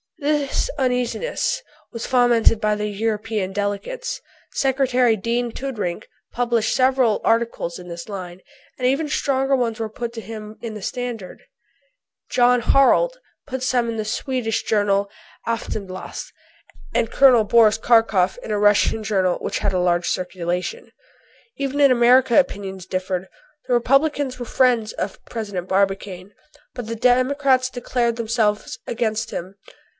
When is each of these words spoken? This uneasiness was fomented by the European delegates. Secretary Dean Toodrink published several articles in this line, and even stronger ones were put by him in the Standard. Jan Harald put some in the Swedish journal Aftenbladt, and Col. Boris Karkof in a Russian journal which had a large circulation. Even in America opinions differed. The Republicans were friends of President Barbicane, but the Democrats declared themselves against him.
This 0.17 0.69
uneasiness 0.79 1.61
was 1.91 2.07
fomented 2.07 2.59
by 2.61 2.75
the 2.75 2.87
European 2.87 3.53
delegates. 3.53 4.19
Secretary 4.51 5.15
Dean 5.15 5.51
Toodrink 5.51 6.07
published 6.31 6.73
several 6.75 7.21
articles 7.23 7.77
in 7.77 7.87
this 7.87 8.09
line, 8.09 8.41
and 8.77 8.87
even 8.87 9.09
stronger 9.09 9.55
ones 9.55 9.79
were 9.79 9.89
put 9.89 10.15
by 10.15 10.21
him 10.21 10.57
in 10.61 10.73
the 10.73 10.81
Standard. 10.81 11.41
Jan 12.31 12.61
Harald 12.61 13.19
put 13.47 13.61
some 13.63 13.89
in 13.89 13.97
the 13.97 14.05
Swedish 14.05 14.63
journal 14.63 15.09
Aftenbladt, 15.47 16.23
and 16.93 17.11
Col. 17.11 17.43
Boris 17.43 17.77
Karkof 17.77 18.37
in 18.39 18.51
a 18.51 18.59
Russian 18.59 19.03
journal 19.03 19.37
which 19.39 19.59
had 19.59 19.73
a 19.73 19.79
large 19.79 20.07
circulation. 20.07 20.91
Even 21.57 21.79
in 21.79 21.91
America 21.91 22.39
opinions 22.39 22.85
differed. 22.87 23.27
The 23.67 23.73
Republicans 23.73 24.39
were 24.39 24.45
friends 24.45 24.93
of 24.93 25.23
President 25.25 25.67
Barbicane, 25.67 26.33
but 26.73 26.87
the 26.87 26.95
Democrats 26.95 27.69
declared 27.69 28.15
themselves 28.17 28.79
against 28.87 29.29
him. 29.31 29.55